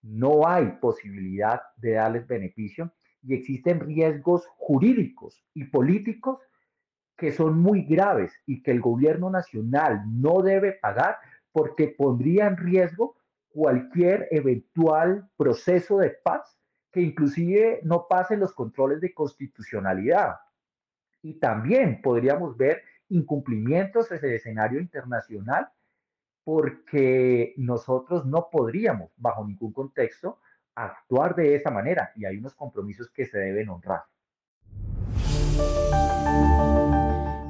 no 0.00 0.48
hay 0.48 0.78
posibilidad 0.80 1.60
de 1.76 1.92
darles 1.92 2.26
beneficio 2.26 2.90
y 3.22 3.34
existen 3.34 3.80
riesgos 3.80 4.46
jurídicos 4.56 5.44
y 5.54 5.64
políticos 5.64 6.40
que 7.16 7.32
son 7.32 7.58
muy 7.58 7.82
graves 7.82 8.32
y 8.46 8.62
que 8.62 8.72
el 8.72 8.80
gobierno 8.80 9.30
nacional 9.30 10.02
no 10.06 10.42
debe 10.42 10.72
pagar 10.72 11.18
porque 11.52 11.88
pondría 11.88 12.46
en 12.46 12.56
riesgo 12.56 13.16
cualquier 13.48 14.28
eventual 14.30 15.28
proceso 15.36 15.98
de 15.98 16.10
paz 16.10 16.58
que 16.90 17.00
inclusive 17.00 17.80
no 17.84 18.06
pasen 18.08 18.40
los 18.40 18.52
controles 18.52 19.00
de 19.00 19.14
constitucionalidad. 19.14 20.36
Y 21.22 21.34
también 21.34 22.02
podríamos 22.02 22.56
ver 22.56 22.82
incumplimientos 23.08 24.10
en 24.10 24.18
el 24.24 24.32
escenario 24.32 24.80
internacional 24.80 25.68
porque 26.44 27.54
nosotros 27.56 28.26
no 28.26 28.48
podríamos, 28.50 29.12
bajo 29.16 29.46
ningún 29.46 29.72
contexto, 29.72 30.40
actuar 30.74 31.34
de 31.34 31.54
esa 31.54 31.70
manera 31.70 32.12
y 32.16 32.24
hay 32.24 32.36
unos 32.36 32.54
compromisos 32.54 33.10
que 33.10 33.26
se 33.26 33.38
deben 33.38 33.68
honrar. 33.68 34.02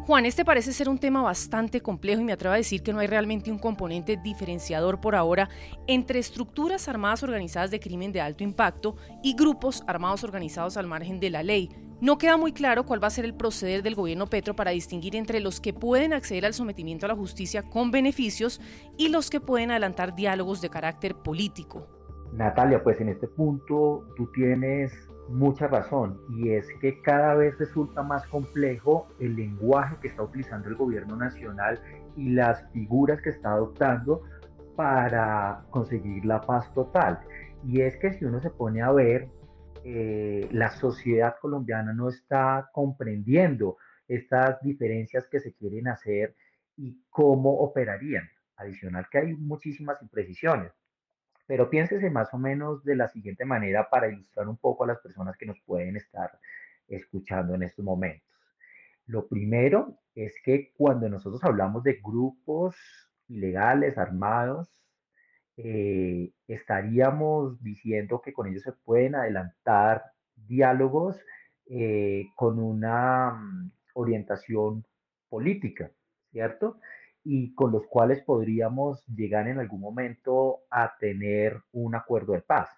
Juan, 0.07 0.26
este 0.26 0.45
parece 0.45 0.73
ser 0.73 0.88
un 0.88 0.99
tema 0.99 1.23
bastante 1.23 1.81
complejo 1.81 2.21
y 2.21 2.25
me 2.25 2.33
atrevo 2.33 2.52
a 2.52 2.59
decir 2.59 2.83
que 2.83 2.93
no 2.93 2.99
hay 2.99 3.07
realmente 3.07 3.52
un 3.52 3.59
componente 3.59 4.17
diferenciador 4.17 5.00
por 5.00 5.14
ahora 5.14 5.49
entre 5.87 6.19
estructuras 6.19 6.88
armadas 6.88 7.23
organizadas 7.23 7.71
de 7.71 7.79
crimen 7.79 8.11
de 8.11 8.21
alto 8.21 8.43
impacto 8.43 8.97
y 9.23 9.35
grupos 9.35 9.85
armados 9.87 10.25
organizados 10.25 10.76
al 10.76 10.88
margen 10.88 11.21
de 11.21 11.31
la 11.31 11.45
ley. 11.45 11.71
No 12.00 12.19
queda 12.19 12.37
muy 12.37 12.52
claro 12.52 12.85
cuál 12.85 13.02
va 13.02 13.07
a 13.07 13.11
ser 13.11 13.25
el 13.25 13.35
proceder 13.35 13.85
del 13.85 13.95
gobierno 13.95 14.26
Petro 14.26 14.57
para 14.57 14.73
distinguir 14.73 15.14
entre 15.14 15.38
los 15.38 15.61
que 15.61 15.73
pueden 15.73 16.12
acceder 16.12 16.45
al 16.47 16.52
sometimiento 16.52 17.07
a 17.07 17.09
la 17.09 17.17
justicia 17.17 17.62
con 17.62 17.93
beneficios 17.93 18.61
y 18.99 19.09
los 19.09 19.31
que 19.31 19.41
pueden 19.41 19.71
adelantar 19.71 20.17
diálogos 20.17 20.61
de 20.61 20.69
carácter 20.69 21.14
político. 21.14 22.01
Natalia, 22.32 22.82
pues 22.82 23.00
en 23.00 23.10
este 23.10 23.28
punto 23.28 24.06
tú 24.16 24.26
tienes 24.32 24.92
mucha 25.28 25.66
razón 25.66 26.20
y 26.30 26.50
es 26.50 26.66
que 26.80 27.00
cada 27.02 27.34
vez 27.34 27.56
resulta 27.58 28.02
más 28.02 28.26
complejo 28.26 29.06
el 29.20 29.36
lenguaje 29.36 29.96
que 30.00 30.08
está 30.08 30.22
utilizando 30.22 30.68
el 30.68 30.76
gobierno 30.76 31.16
nacional 31.16 31.80
y 32.16 32.30
las 32.30 32.66
figuras 32.72 33.20
que 33.22 33.30
está 33.30 33.52
adoptando 33.52 34.22
para 34.76 35.64
conseguir 35.70 36.24
la 36.24 36.40
paz 36.40 36.72
total. 36.74 37.20
Y 37.64 37.82
es 37.82 37.96
que 37.98 38.12
si 38.14 38.24
uno 38.24 38.40
se 38.40 38.50
pone 38.50 38.82
a 38.82 38.90
ver, 38.90 39.28
eh, 39.84 40.48
la 40.52 40.70
sociedad 40.70 41.34
colombiana 41.40 41.92
no 41.92 42.08
está 42.08 42.70
comprendiendo 42.72 43.76
estas 44.08 44.60
diferencias 44.62 45.26
que 45.28 45.40
se 45.40 45.52
quieren 45.54 45.88
hacer 45.88 46.34
y 46.76 47.02
cómo 47.10 47.58
operarían. 47.58 48.28
Adicional 48.56 49.06
que 49.10 49.18
hay 49.18 49.34
muchísimas 49.34 50.00
imprecisiones. 50.02 50.72
Pero 51.52 51.68
piénsese 51.68 52.09
más 52.09 52.32
o 52.32 52.38
menos 52.38 52.82
de 52.82 52.97
la 52.97 53.09
siguiente 53.09 53.44
manera 53.44 53.90
para 53.90 54.09
ilustrar 54.09 54.49
un 54.49 54.56
poco 54.56 54.85
a 54.85 54.87
las 54.87 55.00
personas 55.00 55.37
que 55.37 55.44
nos 55.44 55.61
pueden 55.66 55.99
estar 55.99 56.30
escuchando 56.88 57.54
en 57.54 57.62
estos 57.62 57.85
momentos. 57.85 58.26
Lo 59.04 59.28
primero 59.28 59.99
es 60.14 60.35
que 60.42 60.73
cuando 60.75 61.11
nosotros 61.11 61.44
hablamos 61.44 61.82
de 61.82 62.00
grupos 62.02 62.75
ilegales, 63.28 63.99
armados, 63.99 64.75
eh, 65.59 66.32
estaríamos 66.49 67.62
diciendo 67.62 68.23
que 68.23 68.32
con 68.32 68.47
ellos 68.47 68.62
se 68.62 68.73
pueden 68.73 69.14
adelantar 69.14 70.04
diálogos 70.35 71.21
eh, 71.66 72.28
con 72.35 72.59
una 72.61 73.30
mm, 73.30 73.73
orientación 73.92 74.87
política, 75.28 75.90
¿cierto? 76.30 76.80
Y 77.25 77.55
con 77.55 77.73
los 77.73 77.87
cuales 77.87 78.23
podríamos 78.23 79.07
llegar 79.07 79.49
en 79.49 79.59
algún 79.59 79.81
momento 79.81 80.61
a 80.71 80.97
tener 80.99 81.61
un 81.73 81.95
acuerdo 81.95 82.33
de 82.33 82.43
paz, 82.43 82.69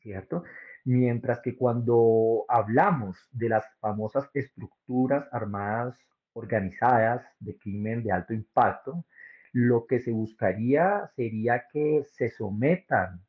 ¿cierto? 0.00 0.44
Mientras 0.84 1.40
que 1.40 1.56
cuando 1.56 2.44
hablamos 2.48 3.16
de 3.30 3.48
las 3.48 3.64
famosas 3.80 4.28
estructuras 4.34 5.26
armadas 5.32 5.98
organizadas 6.34 7.24
de 7.38 7.56
crimen 7.56 8.02
de 8.02 8.12
alto 8.12 8.34
impacto, 8.34 9.04
lo 9.52 9.86
que 9.86 10.00
se 10.00 10.12
buscaría 10.12 11.10
sería 11.14 11.66
que 11.72 12.04
se 12.04 12.30
sometan 12.30 13.22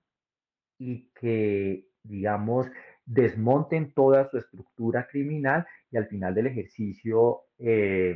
y 0.78 1.10
que, 1.14 1.88
digamos, 2.02 2.68
desmonten 3.06 3.94
toda 3.94 4.30
su 4.30 4.38
estructura 4.38 5.08
criminal 5.08 5.66
y 5.92 5.98
al 5.98 6.08
final 6.08 6.34
del 6.34 6.48
ejercicio 6.48 7.42
eh, 7.60 8.16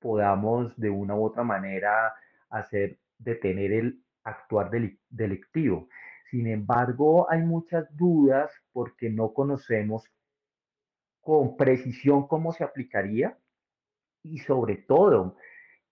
podamos 0.00 0.76
de 0.76 0.90
una 0.90 1.14
u 1.14 1.24
otra 1.24 1.42
manera 1.42 2.14
hacer 2.50 2.98
detener 3.18 3.72
el 3.72 4.02
actuar 4.24 4.70
delictivo. 5.08 5.88
Sin 6.30 6.46
embargo, 6.46 7.30
hay 7.30 7.42
muchas 7.42 7.86
dudas 7.96 8.52
porque 8.72 9.10
no 9.10 9.32
conocemos 9.32 10.04
con 11.20 11.56
precisión 11.56 12.26
cómo 12.26 12.52
se 12.52 12.64
aplicaría 12.64 13.38
y 14.22 14.38
sobre 14.38 14.76
todo 14.76 15.36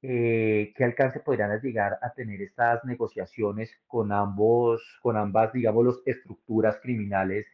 eh, 0.02 0.72
qué 0.76 0.84
alcance 0.84 1.20
podrían 1.20 1.58
llegar 1.60 1.98
a 2.02 2.12
tener 2.12 2.42
estas 2.42 2.84
negociaciones 2.84 3.72
con 3.86 4.12
ambos, 4.12 4.82
con 5.02 5.16
ambas, 5.16 5.52
digamos, 5.52 6.02
estructuras 6.04 6.78
criminales 6.82 7.46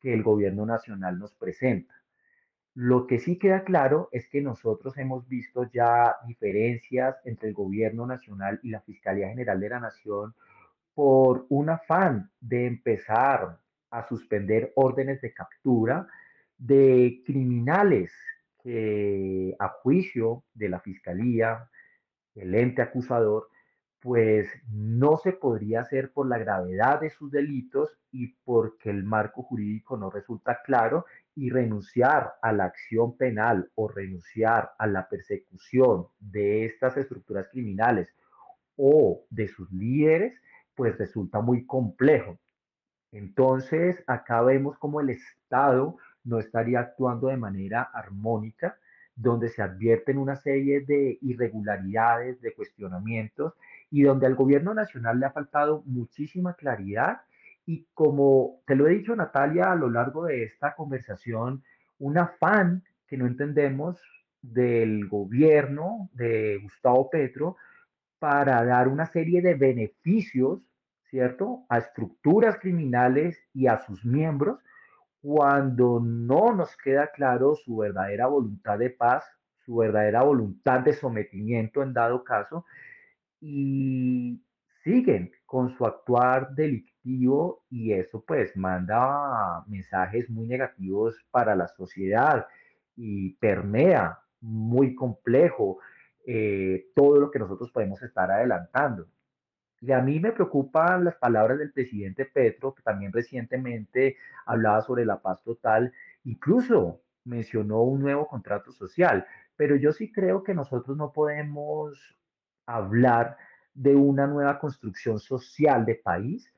que 0.00 0.14
el 0.14 0.22
gobierno 0.22 0.64
nacional 0.64 1.18
nos 1.18 1.34
presenta. 1.34 1.99
Lo 2.74 3.06
que 3.06 3.18
sí 3.18 3.38
queda 3.38 3.64
claro 3.64 4.08
es 4.12 4.28
que 4.28 4.40
nosotros 4.40 4.96
hemos 4.96 5.26
visto 5.28 5.68
ya 5.72 6.16
diferencias 6.26 7.16
entre 7.24 7.48
el 7.48 7.54
gobierno 7.54 8.06
nacional 8.06 8.60
y 8.62 8.70
la 8.70 8.80
Fiscalía 8.80 9.28
General 9.28 9.58
de 9.58 9.68
la 9.68 9.80
Nación 9.80 10.34
por 10.94 11.46
un 11.48 11.70
afán 11.70 12.30
de 12.40 12.66
empezar 12.66 13.58
a 13.90 14.06
suspender 14.08 14.72
órdenes 14.76 15.20
de 15.20 15.32
captura 15.32 16.06
de 16.58 17.22
criminales 17.24 18.12
que 18.62 19.56
a 19.58 19.68
juicio 19.68 20.44
de 20.54 20.68
la 20.68 20.80
Fiscalía, 20.80 21.68
el 22.34 22.54
ente 22.54 22.82
acusador, 22.82 23.48
pues 24.00 24.48
no 24.70 25.18
se 25.18 25.32
podría 25.32 25.80
hacer 25.80 26.12
por 26.12 26.26
la 26.26 26.38
gravedad 26.38 27.00
de 27.00 27.10
sus 27.10 27.30
delitos 27.30 27.98
y 28.10 28.28
porque 28.44 28.90
el 28.90 29.04
marco 29.04 29.42
jurídico 29.42 29.96
no 29.96 30.10
resulta 30.10 30.60
claro 30.64 31.04
y 31.40 31.48
renunciar 31.48 32.34
a 32.42 32.52
la 32.52 32.66
acción 32.66 33.16
penal 33.16 33.70
o 33.74 33.88
renunciar 33.88 34.72
a 34.76 34.86
la 34.86 35.08
persecución 35.08 36.06
de 36.18 36.66
estas 36.66 36.98
estructuras 36.98 37.48
criminales 37.48 38.08
o 38.76 39.24
de 39.30 39.48
sus 39.48 39.72
líderes, 39.72 40.34
pues 40.74 40.98
resulta 40.98 41.40
muy 41.40 41.64
complejo. 41.64 42.38
Entonces, 43.10 44.04
acá 44.06 44.42
vemos 44.42 44.76
como 44.76 45.00
el 45.00 45.08
Estado 45.08 45.96
no 46.24 46.40
estaría 46.40 46.80
actuando 46.80 47.28
de 47.28 47.38
manera 47.38 47.84
armónica, 47.84 48.76
donde 49.16 49.48
se 49.48 49.62
advierten 49.62 50.18
una 50.18 50.36
serie 50.36 50.82
de 50.82 51.16
irregularidades, 51.22 52.38
de 52.42 52.52
cuestionamientos, 52.52 53.54
y 53.90 54.02
donde 54.02 54.26
al 54.26 54.34
gobierno 54.34 54.74
nacional 54.74 55.18
le 55.18 55.24
ha 55.24 55.32
faltado 55.32 55.82
muchísima 55.86 56.52
claridad 56.52 57.22
y 57.70 57.86
como 57.94 58.62
te 58.66 58.74
lo 58.74 58.88
he 58.88 58.96
dicho, 58.96 59.14
Natalia, 59.14 59.70
a 59.70 59.76
lo 59.76 59.88
largo 59.88 60.24
de 60.24 60.42
esta 60.42 60.74
conversación, 60.74 61.62
un 62.00 62.18
afán 62.18 62.82
que 63.06 63.16
no 63.16 63.28
entendemos 63.28 63.96
del 64.42 65.06
gobierno 65.06 66.10
de 66.12 66.58
Gustavo 66.60 67.08
Petro 67.08 67.56
para 68.18 68.64
dar 68.64 68.88
una 68.88 69.06
serie 69.06 69.40
de 69.40 69.54
beneficios, 69.54 70.58
¿cierto?, 71.10 71.64
a 71.68 71.78
estructuras 71.78 72.58
criminales 72.58 73.38
y 73.54 73.68
a 73.68 73.78
sus 73.78 74.04
miembros, 74.04 74.58
cuando 75.22 76.00
no 76.00 76.52
nos 76.52 76.76
queda 76.76 77.12
claro 77.12 77.54
su 77.54 77.76
verdadera 77.76 78.26
voluntad 78.26 78.80
de 78.80 78.90
paz, 78.90 79.24
su 79.64 79.76
verdadera 79.76 80.22
voluntad 80.22 80.80
de 80.80 80.94
sometimiento 80.94 81.84
en 81.84 81.92
dado 81.92 82.24
caso, 82.24 82.64
y 83.40 84.42
siguen 84.82 85.30
con 85.46 85.76
su 85.76 85.86
actuar 85.86 86.52
delictivo 86.52 86.89
y 87.02 87.92
eso 87.92 88.22
pues 88.26 88.56
manda 88.56 89.64
mensajes 89.66 90.28
muy 90.28 90.46
negativos 90.46 91.16
para 91.30 91.54
la 91.54 91.68
sociedad 91.68 92.46
y 92.96 93.34
permea 93.34 94.18
muy 94.40 94.94
complejo 94.94 95.78
eh, 96.26 96.90
todo 96.94 97.18
lo 97.18 97.30
que 97.30 97.38
nosotros 97.38 97.70
podemos 97.70 98.02
estar 98.02 98.30
adelantando. 98.30 99.08
Y 99.80 99.92
a 99.92 100.00
mí 100.00 100.20
me 100.20 100.32
preocupan 100.32 101.04
las 101.04 101.16
palabras 101.16 101.58
del 101.58 101.72
presidente 101.72 102.26
Petro, 102.26 102.74
que 102.74 102.82
también 102.82 103.12
recientemente 103.12 104.18
hablaba 104.44 104.82
sobre 104.82 105.06
la 105.06 105.22
paz 105.22 105.42
total, 105.42 105.92
incluso 106.24 107.00
mencionó 107.24 107.82
un 107.82 108.02
nuevo 108.02 108.26
contrato 108.26 108.72
social, 108.72 109.26
pero 109.56 109.76
yo 109.76 109.92
sí 109.92 110.12
creo 110.12 110.42
que 110.42 110.54
nosotros 110.54 110.96
no 110.98 111.12
podemos 111.12 111.98
hablar 112.66 113.38
de 113.72 113.94
una 113.94 114.26
nueva 114.26 114.58
construcción 114.58 115.18
social 115.18 115.86
de 115.86 115.94
país 115.94 116.52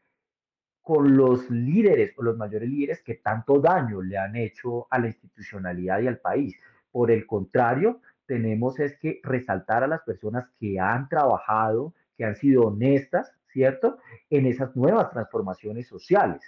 con 0.82 1.16
los 1.16 1.48
líderes 1.50 2.12
o 2.18 2.22
los 2.22 2.36
mayores 2.36 2.68
líderes 2.68 3.02
que 3.02 3.14
tanto 3.14 3.60
daño 3.60 4.02
le 4.02 4.18
han 4.18 4.36
hecho 4.36 4.86
a 4.90 4.98
la 4.98 5.06
institucionalidad 5.06 6.00
y 6.00 6.08
al 6.08 6.18
país. 6.18 6.56
Por 6.90 7.10
el 7.10 7.26
contrario, 7.26 8.00
tenemos 8.26 8.78
es 8.80 8.98
que 8.98 9.20
resaltar 9.22 9.84
a 9.84 9.88
las 9.88 10.02
personas 10.02 10.48
que 10.58 10.78
han 10.80 11.08
trabajado, 11.08 11.94
que 12.16 12.24
han 12.24 12.36
sido 12.36 12.64
honestas, 12.64 13.32
¿cierto? 13.46 13.98
En 14.28 14.46
esas 14.46 14.74
nuevas 14.74 15.10
transformaciones 15.10 15.86
sociales 15.86 16.42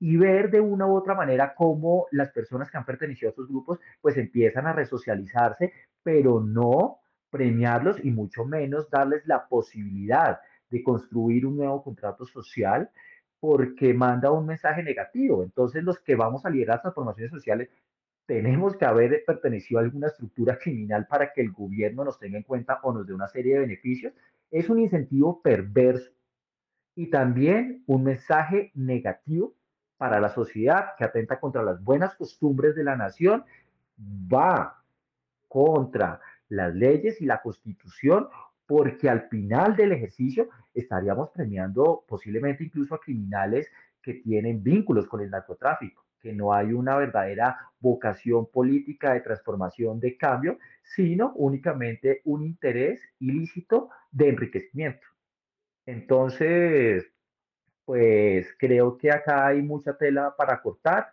y 0.00 0.16
ver 0.16 0.50
de 0.50 0.60
una 0.60 0.86
u 0.86 0.94
otra 0.94 1.14
manera 1.14 1.54
cómo 1.54 2.06
las 2.10 2.30
personas 2.30 2.70
que 2.70 2.76
han 2.76 2.84
pertenecido 2.84 3.30
a 3.30 3.32
esos 3.32 3.48
grupos 3.48 3.78
pues 4.00 4.16
empiezan 4.16 4.66
a 4.66 4.72
resocializarse, 4.72 5.72
pero 6.02 6.40
no 6.40 6.98
premiarlos 7.30 8.04
y 8.04 8.10
mucho 8.10 8.44
menos 8.44 8.90
darles 8.90 9.26
la 9.26 9.46
posibilidad 9.48 10.40
de 10.70 10.82
construir 10.82 11.46
un 11.46 11.56
nuevo 11.56 11.82
contrato 11.82 12.26
social, 12.26 12.90
porque 13.44 13.92
manda 13.92 14.30
un 14.30 14.46
mensaje 14.46 14.82
negativo. 14.82 15.42
Entonces 15.42 15.84
los 15.84 15.98
que 15.98 16.16
vamos 16.16 16.46
a 16.46 16.48
liderar 16.48 16.76
las 16.76 16.82
transformaciones 16.82 17.30
sociales 17.30 17.68
tenemos 18.24 18.74
que 18.74 18.86
haber 18.86 19.22
pertenecido 19.26 19.78
a 19.78 19.82
alguna 19.82 20.06
estructura 20.06 20.58
criminal 20.58 21.06
para 21.06 21.30
que 21.30 21.42
el 21.42 21.52
gobierno 21.52 22.04
nos 22.04 22.18
tenga 22.18 22.38
en 22.38 22.44
cuenta 22.44 22.80
o 22.82 22.94
nos 22.94 23.06
dé 23.06 23.12
una 23.12 23.28
serie 23.28 23.52
de 23.52 23.60
beneficios. 23.60 24.14
Es 24.50 24.70
un 24.70 24.78
incentivo 24.78 25.42
perverso 25.42 26.10
y 26.94 27.10
también 27.10 27.84
un 27.86 28.04
mensaje 28.04 28.72
negativo 28.74 29.54
para 29.98 30.20
la 30.20 30.30
sociedad 30.30 30.92
que 30.96 31.04
atenta 31.04 31.38
contra 31.38 31.62
las 31.62 31.84
buenas 31.84 32.14
costumbres 32.14 32.74
de 32.74 32.84
la 32.84 32.96
nación, 32.96 33.44
va 34.00 34.82
contra 35.48 36.18
las 36.48 36.74
leyes 36.74 37.20
y 37.20 37.26
la 37.26 37.42
constitución, 37.42 38.26
porque 38.66 39.08
al 39.08 39.28
final 39.28 39.76
del 39.76 39.92
ejercicio 39.92 40.48
estaríamos 40.72 41.30
premiando 41.30 42.04
posiblemente 42.06 42.64
incluso 42.64 42.94
a 42.94 43.00
criminales 43.00 43.70
que 44.02 44.14
tienen 44.14 44.62
vínculos 44.62 45.06
con 45.06 45.20
el 45.20 45.30
narcotráfico, 45.30 46.04
que 46.20 46.32
no 46.32 46.52
hay 46.52 46.72
una 46.72 46.96
verdadera 46.96 47.58
vocación 47.80 48.46
política 48.50 49.14
de 49.14 49.20
transformación, 49.20 50.00
de 50.00 50.16
cambio, 50.16 50.58
sino 50.82 51.32
únicamente 51.34 52.20
un 52.24 52.44
interés 52.44 53.00
ilícito 53.18 53.90
de 54.10 54.28
enriquecimiento. 54.28 55.06
Entonces, 55.86 57.04
pues 57.84 58.46
creo 58.58 58.96
que 58.96 59.10
acá 59.10 59.46
hay 59.46 59.62
mucha 59.62 59.96
tela 59.96 60.34
para 60.36 60.60
cortar. 60.62 61.12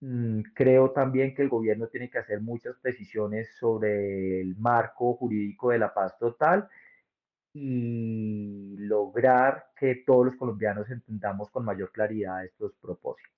Mm, 0.00 0.42
creo 0.54 0.90
también 0.92 1.34
que 1.34 1.42
el 1.42 1.48
gobierno 1.48 1.88
tiene 1.88 2.08
que 2.10 2.18
hacer 2.18 2.40
muchas 2.40 2.76
precisiones 2.80 3.48
sobre 3.58 4.40
el 4.40 4.56
marco 4.56 5.14
jurídico 5.14 5.70
de 5.70 5.78
la 5.78 5.92
paz 5.92 6.16
total 6.18 6.68
y 7.52 8.76
lograr 8.78 9.72
que 9.76 9.96
todos 10.06 10.26
los 10.26 10.36
colombianos 10.36 10.90
entendamos 10.90 11.50
con 11.50 11.64
mayor 11.64 11.90
claridad 11.92 12.44
estos 12.44 12.74
propósitos. 12.80 13.37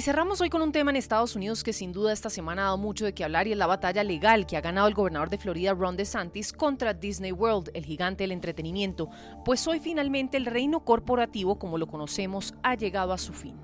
Y 0.00 0.02
cerramos 0.02 0.40
hoy 0.40 0.48
con 0.48 0.62
un 0.62 0.72
tema 0.72 0.90
en 0.90 0.96
Estados 0.96 1.36
Unidos 1.36 1.62
que 1.62 1.74
sin 1.74 1.92
duda 1.92 2.14
esta 2.14 2.30
semana 2.30 2.62
ha 2.62 2.64
dado 2.64 2.78
mucho 2.78 3.04
de 3.04 3.12
qué 3.12 3.22
hablar 3.22 3.46
y 3.46 3.52
es 3.52 3.58
la 3.58 3.66
batalla 3.66 4.02
legal 4.02 4.46
que 4.46 4.56
ha 4.56 4.62
ganado 4.62 4.88
el 4.88 4.94
gobernador 4.94 5.28
de 5.28 5.36
Florida 5.36 5.74
Ron 5.74 5.94
DeSantis 5.94 6.54
contra 6.54 6.94
Disney 6.94 7.32
World, 7.32 7.70
el 7.74 7.84
gigante 7.84 8.24
del 8.24 8.32
entretenimiento, 8.32 9.10
pues 9.44 9.66
hoy 9.66 9.78
finalmente 9.78 10.38
el 10.38 10.46
reino 10.46 10.86
corporativo 10.86 11.58
como 11.58 11.76
lo 11.76 11.86
conocemos 11.86 12.54
ha 12.62 12.76
llegado 12.76 13.12
a 13.12 13.18
su 13.18 13.34
fin. 13.34 13.54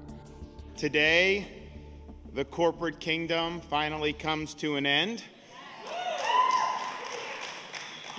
Today, 0.79 1.71
the 2.35 2.45
corporate 2.45 2.99
kingdom 2.99 3.59
finally 3.59 4.13
comes 4.13 4.55
to 4.57 4.77
an 4.77 4.85
end. 4.85 5.23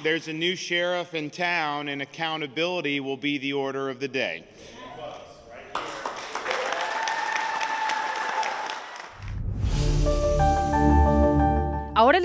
There's 0.02 0.28
a 0.28 0.34
new 0.34 0.56
sheriff 0.56 1.14
in 1.14 1.30
town 1.30 1.88
and 1.88 2.02
accountability 2.02 3.00
will 3.00 3.20
be 3.20 3.38
the 3.38 3.54
order 3.54 3.92
of 3.92 4.00
the 4.00 4.08
day. 4.08 4.44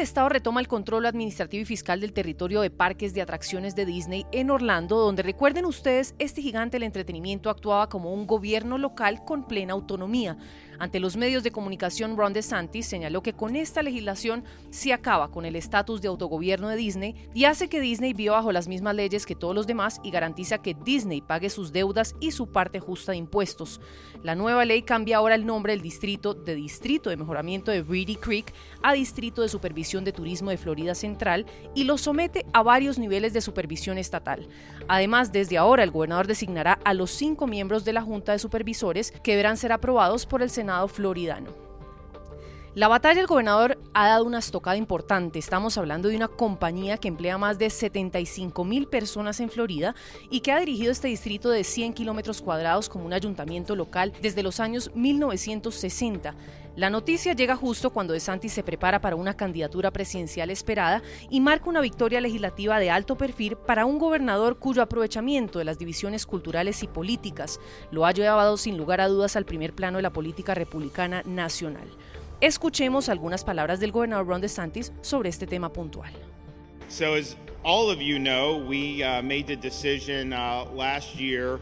Estado 0.02 0.28
retoma 0.28 0.60
el 0.60 0.68
control 0.68 1.06
administrativo 1.06 1.62
y 1.62 1.64
fiscal 1.64 2.00
del 2.00 2.12
territorio 2.12 2.60
de 2.60 2.70
parques 2.70 3.14
de 3.14 3.22
atracciones 3.22 3.76
de 3.76 3.86
Disney 3.86 4.26
en 4.32 4.50
Orlando, 4.50 4.98
donde 4.98 5.22
recuerden 5.22 5.64
ustedes, 5.64 6.14
este 6.18 6.42
gigante 6.42 6.74
del 6.74 6.82
entretenimiento 6.82 7.48
actuaba 7.48 7.88
como 7.88 8.12
un 8.12 8.26
gobierno 8.26 8.78
local 8.78 9.24
con 9.24 9.46
plena 9.46 9.72
autonomía. 9.72 10.36
Ante 10.78 10.98
los 10.98 11.16
medios 11.16 11.44
de 11.44 11.52
comunicación, 11.52 12.16
Ron 12.16 12.32
DeSantis 12.32 12.86
señaló 12.86 13.22
que 13.22 13.34
con 13.34 13.54
esta 13.54 13.84
legislación 13.84 14.42
se 14.70 14.92
acaba 14.92 15.30
con 15.30 15.44
el 15.44 15.54
estatus 15.54 16.02
de 16.02 16.08
autogobierno 16.08 16.68
de 16.68 16.76
Disney 16.76 17.28
y 17.34 17.44
hace 17.44 17.68
que 17.68 17.80
Disney 17.80 18.14
viva 18.14 18.34
bajo 18.34 18.50
las 18.50 18.66
mismas 18.66 18.96
leyes 18.96 19.24
que 19.24 19.36
todos 19.36 19.54
los 19.54 19.68
demás 19.68 20.00
y 20.02 20.10
garantiza 20.10 20.58
que 20.58 20.74
Disney 20.74 21.20
pague 21.20 21.50
sus 21.50 21.70
deudas 21.70 22.16
y 22.18 22.32
su 22.32 22.50
parte 22.50 22.80
justa 22.80 23.12
de 23.12 23.18
impuestos. 23.18 23.80
La 24.24 24.34
nueva 24.34 24.64
ley 24.64 24.82
cambia 24.82 25.18
ahora 25.18 25.36
el 25.36 25.46
nombre 25.46 25.72
del 25.72 25.82
distrito 25.82 26.34
de 26.34 26.56
Distrito 26.56 27.10
de 27.10 27.16
Mejoramiento 27.16 27.70
de 27.70 27.82
Reedy 27.84 28.16
Creek 28.16 28.52
a 28.82 28.92
Distrito 28.94 29.42
de 29.42 29.48
Supervisión 29.48 29.91
de 30.00 30.12
Turismo 30.12 30.50
de 30.50 30.56
Florida 30.56 30.94
Central 30.94 31.44
y 31.74 31.84
lo 31.84 31.98
somete 31.98 32.46
a 32.54 32.62
varios 32.62 32.98
niveles 32.98 33.34
de 33.34 33.42
supervisión 33.42 33.98
estatal. 33.98 34.48
Además, 34.88 35.30
desde 35.30 35.58
ahora 35.58 35.82
el 35.82 35.90
gobernador 35.90 36.26
designará 36.26 36.78
a 36.84 36.94
los 36.94 37.10
cinco 37.10 37.46
miembros 37.46 37.84
de 37.84 37.92
la 37.92 38.02
Junta 38.02 38.32
de 38.32 38.38
Supervisores 38.38 39.12
que 39.22 39.32
deberán 39.32 39.58
ser 39.58 39.72
aprobados 39.72 40.24
por 40.24 40.42
el 40.42 40.48
Senado 40.50 40.88
floridano. 40.88 41.72
La 42.74 42.88
batalla 42.88 43.16
del 43.16 43.26
gobernador 43.26 43.78
ha 43.92 44.08
dado 44.08 44.24
una 44.24 44.38
estocada 44.38 44.78
importante. 44.78 45.38
Estamos 45.38 45.76
hablando 45.76 46.08
de 46.08 46.16
una 46.16 46.28
compañía 46.28 46.96
que 46.96 47.08
emplea 47.08 47.36
más 47.36 47.58
de 47.58 47.68
75 47.68 48.64
mil 48.64 48.86
personas 48.86 49.40
en 49.40 49.50
Florida 49.50 49.94
y 50.30 50.40
que 50.40 50.52
ha 50.52 50.58
dirigido 50.58 50.90
este 50.90 51.08
distrito 51.08 51.50
de 51.50 51.64
100 51.64 51.92
kilómetros 51.92 52.40
cuadrados 52.40 52.88
como 52.88 53.04
un 53.04 53.12
ayuntamiento 53.12 53.76
local 53.76 54.14
desde 54.22 54.42
los 54.42 54.58
años 54.58 54.90
1960. 54.94 56.34
La 56.74 56.88
noticia 56.88 57.34
llega 57.34 57.54
justo 57.54 57.90
cuando 57.90 58.14
DeSantis 58.14 58.50
se 58.50 58.62
prepara 58.62 58.98
para 59.02 59.14
una 59.14 59.36
candidatura 59.36 59.90
presidencial 59.90 60.48
esperada 60.48 61.02
y 61.28 61.40
marca 61.40 61.68
una 61.68 61.82
victoria 61.82 62.18
legislativa 62.22 62.78
de 62.78 62.90
alto 62.90 63.14
perfil 63.18 63.56
para 63.56 63.84
un 63.84 63.98
gobernador 63.98 64.58
cuyo 64.58 64.80
aprovechamiento 64.80 65.58
de 65.58 65.66
las 65.66 65.78
divisiones 65.78 66.24
culturales 66.24 66.82
y 66.82 66.88
políticas 66.88 67.60
lo 67.90 68.06
ha 68.06 68.12
llevado 68.12 68.56
sin 68.56 68.78
lugar 68.78 69.02
a 69.02 69.08
dudas 69.08 69.36
al 69.36 69.44
primer 69.44 69.74
plano 69.74 69.98
de 69.98 70.02
la 70.02 70.14
política 70.14 70.54
republicana 70.54 71.22
nacional. 71.26 71.90
Escuchemos 72.40 73.10
algunas 73.10 73.44
palabras 73.44 73.78
del 73.78 73.92
gobernador 73.92 74.26
Ron 74.26 74.40
DeSantis 74.40 74.94
sobre 75.02 75.28
este 75.28 75.46
tema 75.46 75.70
puntual. 75.74 76.14
So 76.88 77.14
as 77.14 77.36
all 77.64 77.90
of 77.90 78.00
you 78.00 78.18
know, 78.18 78.56
we 78.66 79.04
uh, 79.04 79.22
made 79.22 79.44
the 79.44 79.56
decision 79.56 80.32
uh, 80.32 80.64
last 80.74 81.14
year 81.16 81.58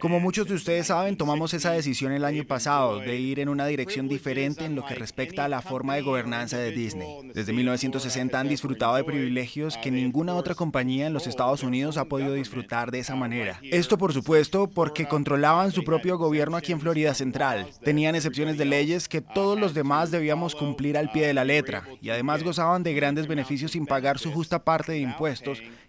como 0.00 0.20
muchos 0.20 0.46
de 0.46 0.54
ustedes 0.54 0.88
saben, 0.88 1.16
tomamos 1.16 1.54
esa 1.54 1.72
decisión 1.72 2.12
el 2.12 2.24
año 2.24 2.44
pasado 2.44 2.98
de 2.98 3.16
ir 3.16 3.40
en 3.40 3.48
una 3.48 3.66
dirección 3.66 4.08
diferente 4.08 4.64
en 4.66 4.74
lo 4.74 4.84
que 4.84 4.94
respecta 4.94 5.46
a 5.46 5.48
la 5.48 5.62
forma 5.62 5.94
de 5.94 6.02
gobernanza 6.02 6.58
de 6.58 6.72
Disney. 6.72 7.30
Desde 7.34 7.54
1960 7.54 8.38
han 8.38 8.48
disfrutado 8.48 8.96
de 8.96 9.04
privilegios 9.04 9.78
que 9.78 9.90
ninguna 9.90 10.34
otra 10.34 10.54
compañía 10.54 11.06
en 11.06 11.14
los 11.14 11.26
Estados 11.26 11.62
Unidos 11.62 11.96
ha 11.96 12.04
podido 12.04 12.34
disfrutar 12.34 12.90
de 12.90 12.98
esa 12.98 13.16
manera. 13.16 13.60
Esto, 13.62 13.96
por 13.96 14.12
supuesto, 14.12 14.68
porque 14.68 15.08
controlaban 15.08 15.72
su 15.72 15.84
propio 15.84 16.18
gobierno 16.18 16.56
aquí 16.56 16.72
en 16.72 16.80
Florida 16.80 17.14
Central. 17.14 17.66
Tenían 17.82 18.14
excepciones 18.14 18.58
de 18.58 18.66
leyes 18.66 19.08
que 19.08 19.22
todos 19.22 19.58
los 19.58 19.72
demás 19.72 20.10
debíamos 20.10 20.54
cumplir 20.54 20.98
al 20.98 21.10
pie 21.10 21.26
de 21.26 21.34
la 21.34 21.44
letra 21.44 21.84
y 22.02 22.10
además 22.10 22.42
gozaban 22.42 22.82
de 22.82 22.92
grandes 22.92 23.26
beneficios 23.26 23.72
sin 23.72 23.86
pagar 23.86 24.18
su 24.18 24.30
justa 24.32 24.64
parte 24.64 24.92
de 24.92 24.98
impuestos 24.98 25.29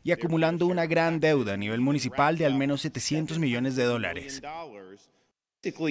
y 0.04 0.12
acumulando 0.12 0.67
una 0.67 0.86
gran 0.86 1.19
deuda 1.19 1.54
a 1.54 1.58
nivel 1.58 1.82
municipal 1.82 2.38
de 2.38 2.45
al 2.45 2.56
menos 2.56 2.82
700 2.82 3.39
millones 3.39 3.75
de 3.75 3.84
dólares. 3.84 4.41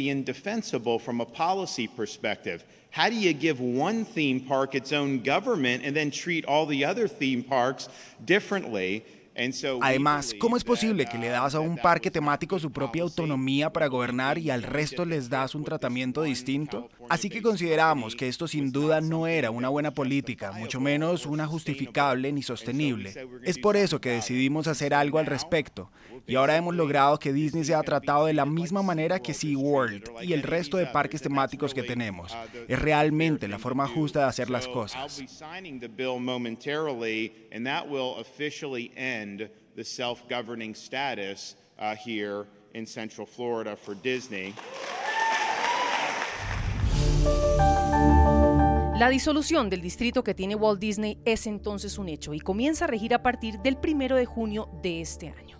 indefensible 0.09 0.99
from 0.99 1.21
a 1.21 1.27
policy 1.27 1.87
perspective. 1.87 2.65
How 2.91 3.09
do 3.09 3.15
you 3.15 3.33
give 3.33 3.61
one 3.61 4.05
theme 4.05 4.41
park 4.41 4.75
its 4.75 4.93
own 4.93 5.23
government 5.23 5.85
and 5.85 5.95
then 5.95 6.11
treat 6.11 6.45
all 6.45 6.67
the 6.67 6.85
other 6.85 7.07
theme 7.07 7.43
parks 7.45 7.89
differently? 8.25 9.05
Además, 9.81 10.35
¿cómo 10.39 10.57
es 10.57 10.65
posible 10.65 11.07
que 11.07 11.19
le 11.19 11.29
das 11.29 11.55
a 11.55 11.61
un 11.61 11.77
parque 11.77 12.11
temático 12.11 12.59
su 12.59 12.71
propia 12.71 13.03
autonomía 13.03 13.73
para 13.73 13.87
gobernar 13.87 14.39
y 14.39 14.51
al 14.51 14.63
resto 14.63 15.05
les 15.05 15.31
das 15.31 15.55
un 15.55 15.65
tratamiento 15.65 16.23
distinto? 16.23 16.91
Así 17.09 17.31
que 17.31 17.41
consideramos 17.41 18.17
que 18.17 18.29
esto 18.29 18.49
sin 18.49 18.73
duda 18.73 19.01
no 19.01 19.27
era 19.27 19.51
una 19.51 19.69
buena 19.69 19.93
política, 19.93 20.53
mucho 20.53 20.81
menos 20.81 21.27
una 21.27 21.47
justificable 21.47 22.33
ni 22.33 22.43
sostenible. 22.43 23.15
Es 23.45 23.59
por 23.59 23.77
eso 23.77 24.01
que 24.01 24.11
decidimos 24.11 24.67
hacer 24.67 24.95
algo 24.95 25.19
al 25.19 25.27
respecto. 25.27 25.91
Y 26.27 26.35
ahora 26.35 26.57
hemos 26.57 26.75
logrado 26.75 27.19
que 27.19 27.33
Disney 27.33 27.65
sea 27.65 27.83
tratado 27.83 28.27
de 28.27 28.35
la 28.35 28.45
misma 28.45 28.83
manera 28.83 29.21
que 29.21 29.35
SeaWorld 29.35 30.23
y 30.23 30.33
el 30.33 30.43
resto 30.43 30.77
de 30.77 30.87
parques 30.87 31.23
temáticos 31.23 31.73
que 31.75 31.83
tenemos. 31.83 32.37
Es 32.69 32.79
realmente 32.79 33.49
la 33.49 33.59
forma 33.59 33.89
justa 33.89 34.21
de 34.21 34.27
hacer 34.27 34.51
las 34.51 34.69
cosas. 34.69 35.23
The 39.77 39.85
self 39.85 40.29
governing 40.29 40.75
status 40.75 41.57
uh, 41.79 41.95
here 41.95 42.47
in 42.75 42.87
Central 42.87 43.27
Florida 43.27 43.77
for 43.77 43.95
Disney. 43.95 44.55
La 49.01 49.09
disolución 49.09 49.71
del 49.71 49.81
distrito 49.81 50.23
que 50.23 50.35
tiene 50.35 50.55
Walt 50.55 50.79
Disney 50.79 51.17
es 51.25 51.47
entonces 51.47 51.97
un 51.97 52.11
hecho 52.11 52.35
y 52.35 52.41
comienza 52.41 52.85
a 52.85 52.89
regir 52.89 53.15
a 53.15 53.23
partir 53.23 53.59
del 53.61 53.79
primero 53.79 54.17
de 54.17 54.27
junio 54.27 54.69
de 54.83 55.01
este 55.01 55.31
año. 55.31 55.60